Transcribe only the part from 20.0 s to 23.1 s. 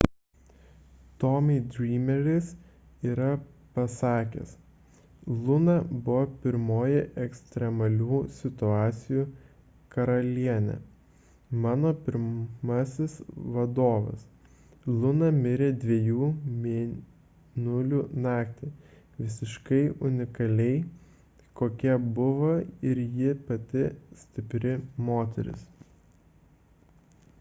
unikaliai kokia buvo ir